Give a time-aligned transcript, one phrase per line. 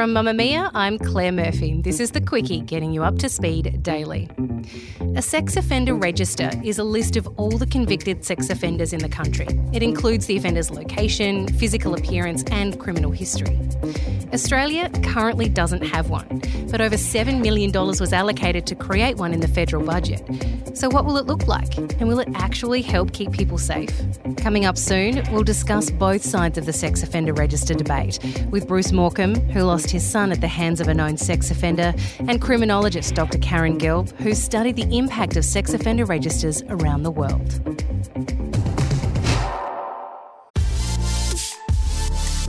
[0.00, 1.82] From Mamamia, I'm Claire Murphy.
[1.82, 4.30] This is the Quicky, getting you up to speed daily.
[5.14, 9.10] A sex offender register is a list of all the convicted sex offenders in the
[9.10, 9.46] country.
[9.74, 13.58] It includes the offender's location, physical appearance, and criminal history.
[14.32, 19.40] Australia currently doesn't have one, but over $7 million was allocated to create one in
[19.40, 20.22] the federal budget.
[20.74, 21.76] So, what will it look like?
[21.76, 23.92] And will it actually help keep people safe?
[24.36, 28.20] Coming up soon, we'll discuss both sides of the sex offender register debate
[28.50, 31.92] with Bruce Morcombe, who lost his son at the hands of a known sex offender,
[32.20, 33.38] and criminologist Dr.
[33.38, 37.60] Karen Gelb, who studied the impact of sex offender registers around the world.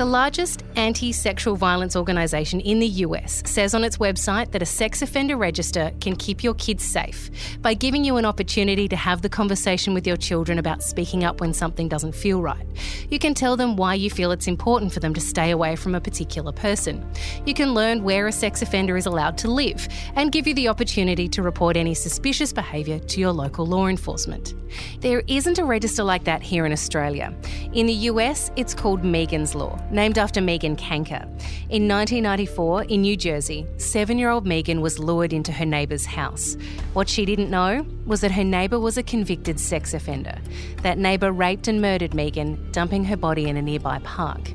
[0.00, 4.64] The largest anti sexual violence organisation in the US says on its website that a
[4.64, 9.20] sex offender register can keep your kids safe by giving you an opportunity to have
[9.20, 12.66] the conversation with your children about speaking up when something doesn't feel right.
[13.10, 15.94] You can tell them why you feel it's important for them to stay away from
[15.94, 17.06] a particular person.
[17.44, 20.68] You can learn where a sex offender is allowed to live and give you the
[20.68, 24.54] opportunity to report any suspicious behaviour to your local law enforcement.
[25.00, 27.34] There isn't a register like that here in Australia.
[27.74, 31.22] In the US, it's called Megan's Law named after Megan Kanka.
[31.68, 36.56] In 1994, in New Jersey, seven year old Megan was lured into her neighbour's house.
[36.92, 40.38] What she didn't know was that her neighbour was a convicted sex offender.
[40.82, 44.52] That neighbour raped and murdered Megan, dumping her body in a nearby park.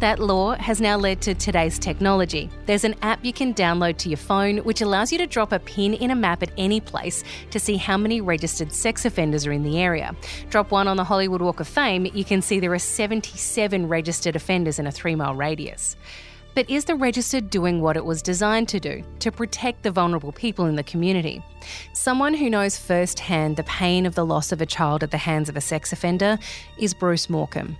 [0.00, 2.50] That law has now led to today's technology.
[2.66, 5.58] There's an app you can download to your phone which allows you to drop a
[5.58, 9.52] pin in a map at any place to see how many registered sex offenders are
[9.52, 10.14] in the area.
[10.50, 14.36] Drop one on the Hollywood Walk of Fame, you can see there are 77 registered
[14.36, 15.96] offenders in a three mile radius.
[16.58, 20.32] But is the register doing what it was designed to do, to protect the vulnerable
[20.32, 21.40] people in the community?
[21.92, 25.48] Someone who knows firsthand the pain of the loss of a child at the hands
[25.48, 26.36] of a sex offender
[26.76, 27.76] is Bruce Morcombe.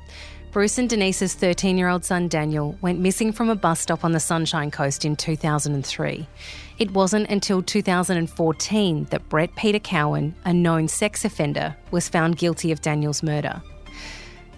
[0.51, 4.13] Bruce and Denise's 13 year old son Daniel went missing from a bus stop on
[4.13, 6.27] the Sunshine Coast in 2003.
[6.79, 12.73] It wasn't until 2014 that Brett Peter Cowan, a known sex offender, was found guilty
[12.73, 13.61] of Daniel's murder.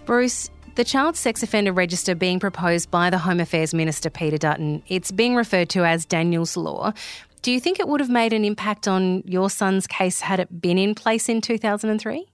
[0.05, 4.81] Bruce, the child sex offender register being proposed by the Home Affairs Minister Peter Dutton,
[4.87, 6.93] it's being referred to as Daniel's Law.
[7.41, 10.61] Do you think it would have made an impact on your son's case had it
[10.61, 12.27] been in place in 2003?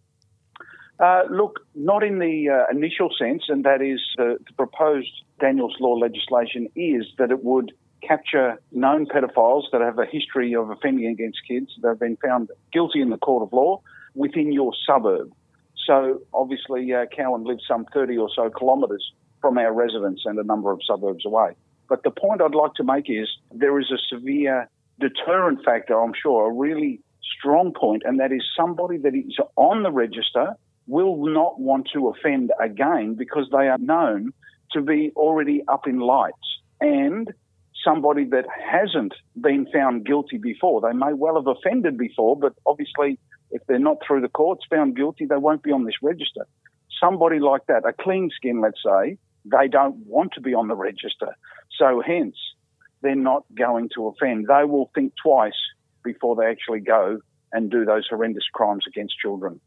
[0.99, 5.75] Uh, look, not in the uh, initial sense, and that is uh, the proposed Daniels
[5.79, 7.71] Law legislation is that it would
[8.01, 12.49] capture known pedophiles that have a history of offending against kids that have been found
[12.73, 13.81] guilty in the court of law
[14.15, 15.31] within your suburb.
[15.85, 20.43] So obviously, uh, Cowan lives some 30 or so kilometres from our residence and a
[20.43, 21.51] number of suburbs away.
[21.87, 24.69] But the point I'd like to make is there is a severe
[24.99, 26.99] deterrent factor, I'm sure, a really
[27.39, 30.55] strong point, and that is somebody that is on the register
[30.87, 34.31] will not want to offend again because they are known
[34.71, 36.35] to be already up in lights.
[36.79, 37.31] And
[37.83, 43.19] somebody that hasn't been found guilty before, they may well have offended before, but obviously,
[43.51, 46.47] if they're not through the courts found guilty, they won't be on this register.
[47.01, 50.75] Somebody like that, a clean skin, let's say, they don't want to be on the
[50.75, 51.35] register.
[51.77, 52.35] So, hence,
[53.01, 54.47] they're not going to offend.
[54.47, 55.53] They will think twice
[56.03, 57.19] before they actually go
[57.51, 59.61] and do those horrendous crimes against children.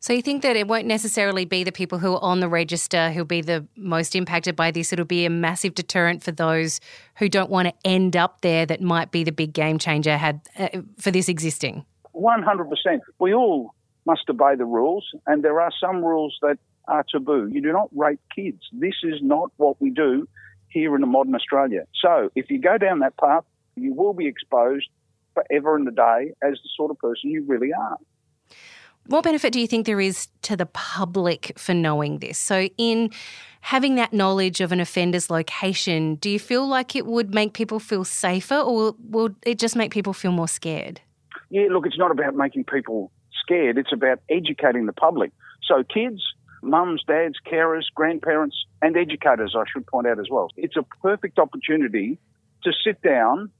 [0.00, 3.10] So you think that it won't necessarily be the people who are on the register
[3.12, 4.92] who'll be the most impacted by this?
[4.92, 6.80] It'll be a massive deterrent for those
[7.16, 8.66] who don't want to end up there.
[8.66, 11.84] That might be the big game changer had uh, for this existing.
[12.12, 13.02] One hundred percent.
[13.18, 13.74] We all
[14.04, 16.58] must obey the rules, and there are some rules that
[16.88, 17.48] are taboo.
[17.50, 18.62] You do not rape kids.
[18.72, 20.28] This is not what we do
[20.68, 21.84] here in a modern Australia.
[22.02, 23.44] So if you go down that path,
[23.76, 24.88] you will be exposed
[25.34, 27.96] forever and a day as the sort of person you really are.
[29.06, 32.38] What benefit do you think there is to the public for knowing this?
[32.38, 33.10] So, in
[33.60, 37.80] having that knowledge of an offender's location, do you feel like it would make people
[37.80, 41.00] feel safer or will it just make people feel more scared?
[41.50, 43.10] Yeah, look, it's not about making people
[43.42, 45.32] scared, it's about educating the public.
[45.62, 46.22] So, kids,
[46.62, 50.48] mums, dads, carers, grandparents, and educators, I should point out as well.
[50.56, 52.18] It's a perfect opportunity
[52.62, 53.50] to sit down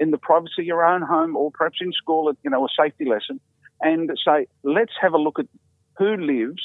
[0.00, 2.68] in the privacy of your own home or perhaps in school at, you know, a
[2.76, 3.40] safety lesson
[3.80, 5.46] and say, let's have a look at
[5.98, 6.62] who lives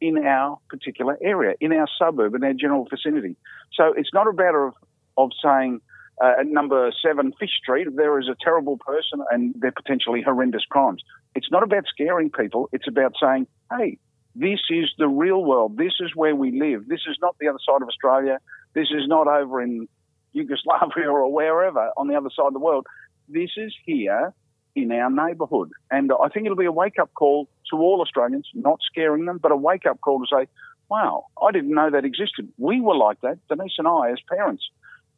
[0.00, 3.36] in our particular area, in our suburb, in our general vicinity.
[3.72, 4.74] So it's not a matter of,
[5.16, 5.80] of saying,
[6.22, 10.64] uh, at number seven Fish Street, there is a terrible person and they're potentially horrendous
[10.68, 11.02] crimes.
[11.34, 12.68] It's not about scaring people.
[12.72, 13.98] It's about saying, hey,
[14.34, 15.76] this is the real world.
[15.76, 16.88] This is where we live.
[16.88, 18.38] This is not the other side of Australia.
[18.74, 19.88] This is not over in
[20.32, 22.86] Yugoslavia or wherever on the other side of the world.
[23.28, 24.32] This is here
[24.76, 25.72] in our neighbourhood.
[25.90, 29.38] And I think it'll be a wake up call to all Australians, not scaring them,
[29.38, 30.46] but a wake up call to say,
[30.88, 32.52] wow, I didn't know that existed.
[32.58, 34.68] We were like that, Denise and I, as parents,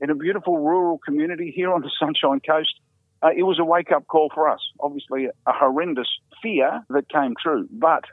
[0.00, 2.81] in a beautiful rural community here on the Sunshine Coast.
[3.20, 4.60] Uh, it was a wake up call for us.
[4.78, 6.08] Obviously, a horrendous
[6.40, 7.69] fear that came true.
[7.70, 8.04] But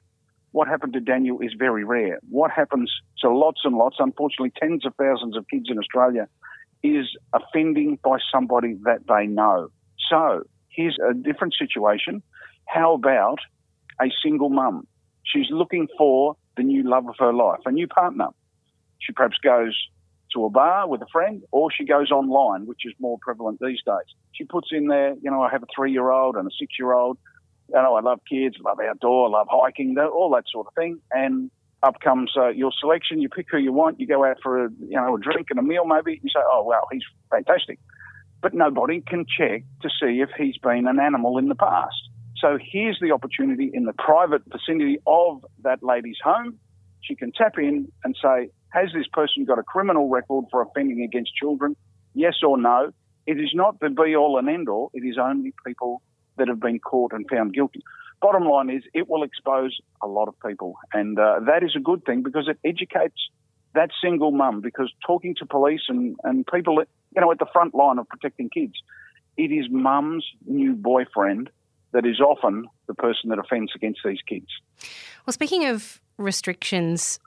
[0.51, 2.19] what happened to Daniel is very rare.
[2.29, 6.27] What happens to lots and lots, unfortunately, tens of thousands of kids in Australia,
[6.81, 9.69] is offending by somebody that they know.
[10.09, 10.43] So
[10.75, 12.21] here's a different situation.
[12.65, 13.39] How about
[14.01, 14.87] a single mum?
[15.23, 18.27] She's looking for the new love of her life, a new partner.
[18.99, 19.75] She perhaps goes
[20.33, 23.81] to a bar with a friend or she goes online, which is more prevalent these
[23.85, 24.15] days.
[24.33, 26.73] She puts in there, you know, I have a three year old and a six
[26.77, 27.17] year old.
[27.69, 30.99] You know, I love kids, love outdoor, love hiking, all that sort of thing.
[31.11, 31.49] And
[31.81, 33.21] up comes uh, your selection.
[33.21, 33.99] You pick who you want.
[33.99, 36.19] You go out for a, you know, a drink and a meal maybe.
[36.21, 37.79] You say, oh, wow, he's fantastic
[38.45, 41.95] but nobody can check to see if he's been an animal in the past.
[42.37, 46.59] So here's the opportunity in the private vicinity of that lady's home.
[47.01, 51.01] She can tap in and say, has this person got a criminal record for offending
[51.01, 51.75] against children?
[52.13, 52.91] Yes or no?
[53.25, 54.91] It is not the be all and end all.
[54.93, 56.03] It is only people
[56.37, 57.81] that have been caught and found guilty.
[58.21, 60.75] Bottom line is, it will expose a lot of people.
[60.93, 63.27] And uh, that is a good thing because it educates
[63.75, 64.61] that single mum.
[64.61, 66.83] Because talking to police and, and people
[67.15, 68.73] you know, at the front line of protecting kids.
[69.37, 71.49] It is mum's new boyfriend
[71.91, 74.47] that is often the person that offends against these kids.
[75.25, 77.19] Well, speaking of restrictions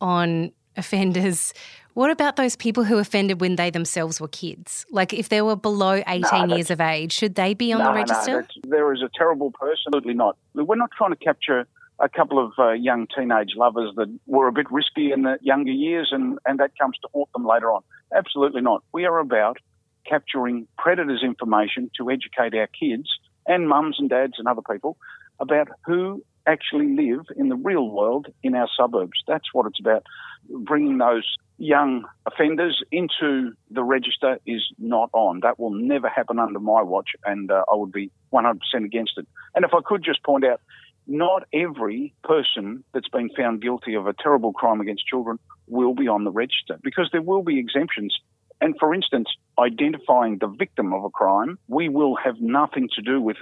[0.00, 1.54] on offenders,
[1.94, 4.84] what about those people who offended when they themselves were kids?
[4.90, 7.86] Like if they were below 18 no, years of age, should they be on no,
[7.86, 8.46] the register?
[8.64, 9.84] No, there is a terrible person.
[9.88, 10.36] Absolutely not.
[10.54, 11.66] We're not trying to capture
[11.98, 15.72] a couple of uh, young teenage lovers that were a bit risky in the younger
[15.72, 17.82] years and, and that comes to haunt them later on.
[18.14, 18.82] Absolutely not.
[18.92, 19.58] We are about
[20.06, 23.08] capturing predators' information to educate our kids
[23.46, 24.96] and mums and dads and other people
[25.40, 29.22] about who actually live in the real world in our suburbs.
[29.26, 30.04] That's what it's about.
[30.48, 31.24] Bringing those
[31.58, 35.40] young offenders into the register is not on.
[35.40, 39.26] That will never happen under my watch, and uh, I would be 100% against it.
[39.54, 40.60] And if I could just point out,
[41.06, 46.08] not every person that's been found guilty of a terrible crime against children will be
[46.08, 48.16] on the register because there will be exemptions.
[48.60, 53.20] And for instance, identifying the victim of a crime, we will have nothing to do
[53.20, 53.36] with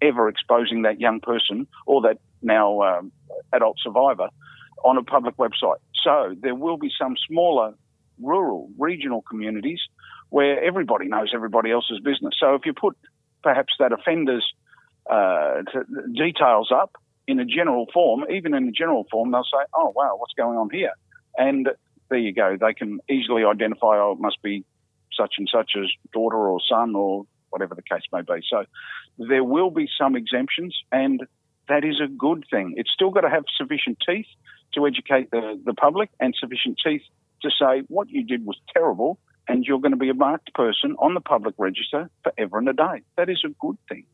[0.00, 3.12] ever exposing that young person or that now um,
[3.52, 4.28] adult survivor
[4.84, 5.80] on a public website.
[6.04, 7.74] So there will be some smaller
[8.20, 9.80] rural, regional communities
[10.30, 12.34] where everybody knows everybody else's business.
[12.38, 12.96] So if you put
[13.42, 14.46] perhaps that offender's
[15.10, 15.62] uh,
[16.14, 16.96] details up,
[17.28, 20.56] in a general form, even in a general form, they'll say, oh, wow, what's going
[20.56, 20.92] on here?
[21.36, 21.68] And
[22.08, 22.56] there you go.
[22.58, 24.64] They can easily identify, oh, it must be
[25.14, 28.42] such and such's daughter or son or whatever the case may be.
[28.48, 28.64] So
[29.18, 31.22] there will be some exemptions, and
[31.68, 32.74] that is a good thing.
[32.76, 34.26] It's still got to have sufficient teeth
[34.74, 37.02] to educate the, the public and sufficient teeth
[37.42, 39.18] to say what you did was terrible
[39.48, 42.72] and you're going to be a marked person on the public register forever and a
[42.72, 43.02] day.
[43.16, 44.04] That is a good thing.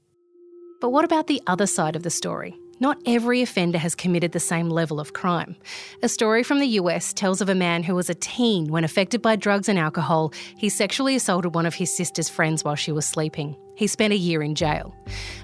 [0.81, 2.55] But what about the other side of the story?
[2.85, 5.57] Not every offender has committed the same level of crime.
[6.03, 9.23] A story from the US tells of a man who was a teen when affected
[9.23, 13.07] by drugs and alcohol, he sexually assaulted one of his sister's friends while she was
[13.07, 13.57] sleeping.
[13.75, 14.95] He spent a year in jail.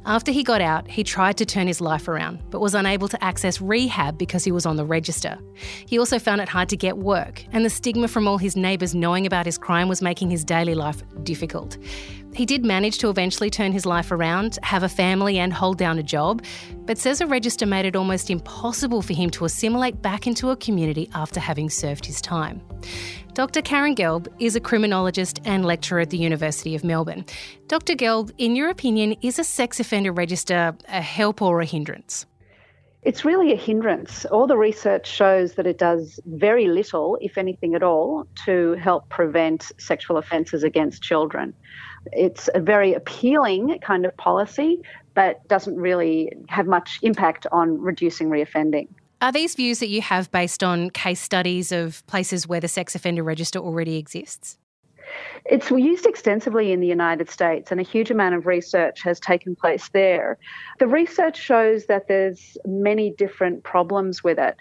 [0.05, 3.25] After he got out, he tried to turn his life around, but was unable to
[3.25, 5.39] access rehab because he was on the register.
[5.87, 8.95] He also found it hard to get work, and the stigma from all his neighbours
[8.95, 11.77] knowing about his crime was making his daily life difficult.
[12.33, 15.99] He did manage to eventually turn his life around, have a family, and hold down
[15.99, 16.45] a job,
[16.91, 20.57] but says a register made it almost impossible for him to assimilate back into a
[20.57, 22.61] community after having served his time.
[23.33, 23.63] Dr.
[23.63, 27.25] Karen Gelb is a criminologist and lecturer at the University of Melbourne.
[27.69, 27.95] Dr.
[27.95, 32.27] Gelb, in your opinion, is a sex offender register a help or a hindrance?
[33.03, 34.25] It's really a hindrance.
[34.25, 39.09] All the research shows that it does very little, if anything at all, to help
[39.11, 41.55] prevent sexual offences against children.
[42.13, 44.83] It's a very appealing kind of policy,
[45.15, 48.89] but doesn't really have much impact on reducing reoffending.
[49.23, 52.95] Are these views that you have based on case studies of places where the sex
[52.95, 54.57] offender register already exists?
[55.45, 59.57] It's used extensively in the United States, and a huge amount of research has taken
[59.57, 60.39] place there.
[60.79, 64.57] The research shows that there's many different problems with it.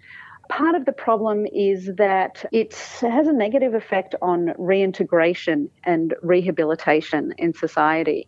[0.49, 7.35] Part of the problem is that it has a negative effect on reintegration and rehabilitation
[7.37, 8.27] in society.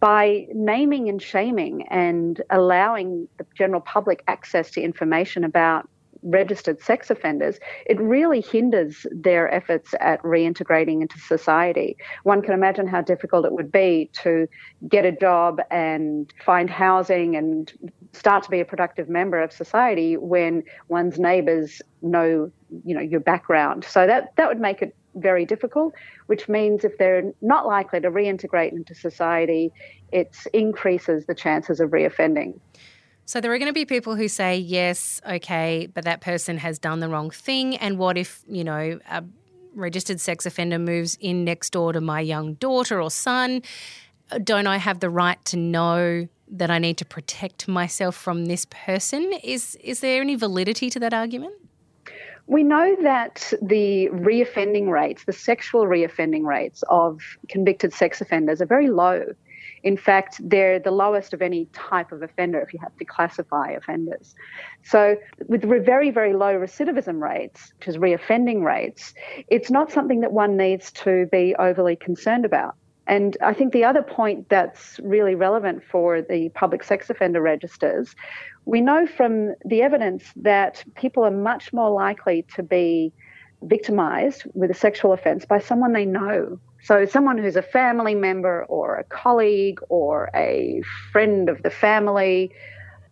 [0.00, 5.88] By naming and shaming and allowing the general public access to information about
[6.22, 11.96] registered sex offenders, it really hinders their efforts at reintegrating into society.
[12.24, 14.48] One can imagine how difficult it would be to
[14.88, 17.72] get a job and find housing and
[18.12, 22.50] start to be a productive member of society when one's neighbours know,
[22.84, 23.84] you know, your background.
[23.84, 25.94] So that that would make it very difficult,
[26.26, 29.72] which means if they're not likely to reintegrate into society,
[30.12, 32.58] it increases the chances of reoffending.
[33.26, 36.78] So there are going to be people who say, yes, okay, but that person has
[36.78, 37.76] done the wrong thing.
[37.76, 39.24] And what if, you know, a
[39.74, 43.62] registered sex offender moves in next door to my young daughter or son?
[44.42, 48.66] Don't I have the right to know that I need to protect myself from this
[48.70, 49.32] person?
[49.44, 51.54] Is is there any validity to that argument?
[52.46, 58.66] We know that the reoffending rates, the sexual reoffending rates of convicted sex offenders are
[58.66, 59.24] very low.
[59.82, 63.70] In fact, they're the lowest of any type of offender if you have to classify
[63.70, 64.34] offenders.
[64.82, 69.14] So, with very, very low recidivism rates, which is reoffending rates,
[69.48, 72.74] it's not something that one needs to be overly concerned about.
[73.06, 78.14] And I think the other point that's really relevant for the public sex offender registers,
[78.66, 83.12] we know from the evidence that people are much more likely to be
[83.62, 88.64] victimized with a sexual offense by someone they know so, someone who's a family member
[88.64, 90.82] or a colleague or a
[91.12, 92.52] friend of the family,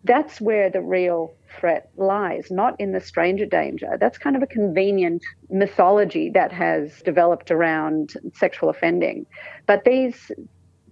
[0.03, 3.97] that's where the real threat lies, not in the stranger danger.
[3.99, 9.25] That's kind of a convenient mythology that has developed around sexual offending.
[9.67, 10.31] But these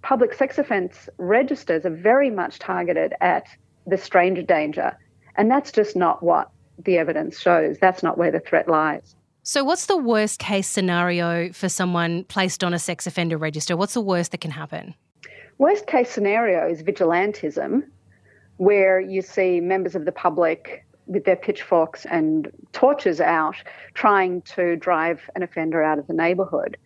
[0.02, 3.46] public sex offence registers are very much targeted at
[3.86, 4.96] the stranger danger.
[5.36, 6.50] And that's just not what
[6.84, 7.78] the evidence shows.
[7.80, 9.16] That's not where the threat lies.
[9.48, 13.78] So, what's the worst case scenario for someone placed on a sex offender register?
[13.78, 14.94] What's the worst that can happen?
[15.56, 17.84] Worst case scenario is vigilantism,
[18.58, 23.56] where you see members of the public with their pitchforks and torches out
[23.94, 26.76] trying to drive an offender out of the neighbourhood.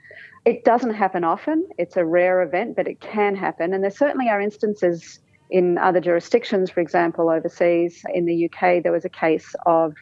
[0.45, 3.75] It doesn't happen often, it's a rare event, but it can happen.
[3.75, 5.19] And there certainly are instances
[5.51, 8.05] in other jurisdictions, for example, overseas.
[8.15, 9.95] In the UK, there was a case of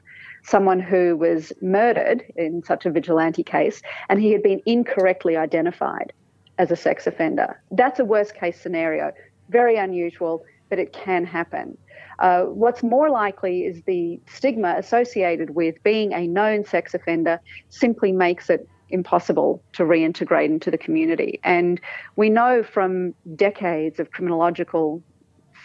[0.43, 6.13] someone who was murdered in such a vigilante case, and he had been incorrectly identified
[6.59, 7.61] as a sex offender.
[7.71, 9.13] That's a worst case scenario.
[9.49, 11.77] Very unusual, but it can happen.
[12.19, 18.13] Uh, what's more likely is the stigma associated with being a known sex offender simply
[18.13, 21.41] makes it impossible to reintegrate into the community.
[21.45, 21.81] And
[22.17, 25.03] we know from decades of criminological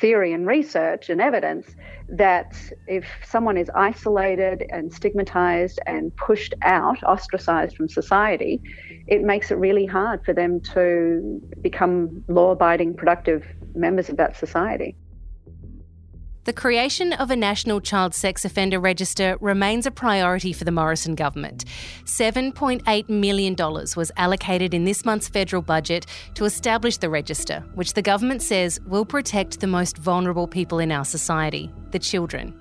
[0.01, 1.67] theory and research and evidence
[2.09, 2.55] that
[2.87, 8.61] if someone is isolated and stigmatized and pushed out, ostracized from society,
[9.07, 13.43] it makes it really hard for them to become law abiding, productive
[13.75, 14.95] members of that society.
[16.45, 21.15] The creation of a national child sex offender register remains a priority for the Morrison
[21.15, 21.65] government.
[22.03, 28.03] $7.8 million was allocated in this month's federal budget to establish the register, which the
[28.03, 32.53] government says will protect the most vulnerable people in our society, the children.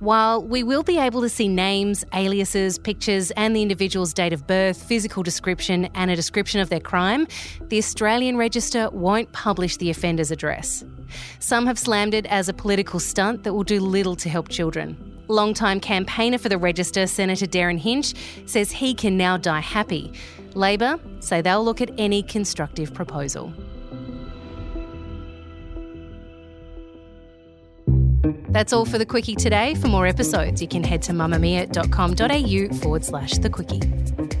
[0.00, 4.46] While we will be able to see names, aliases, pictures, and the individual's date of
[4.46, 7.28] birth, physical description, and a description of their crime,
[7.68, 10.84] the Australian Register won't publish the offender's address.
[11.38, 14.96] Some have slammed it as a political stunt that will do little to help children.
[15.28, 18.14] Longtime campaigner for the Register, Senator Derryn Hinch,
[18.46, 20.12] says he can now die happy.
[20.54, 23.52] Labor say they'll look at any constructive proposal.
[28.54, 29.74] That's all for the quicky today.
[29.74, 34.33] For more episodes, you can head to mamamia.com.au forward slash the Quicky.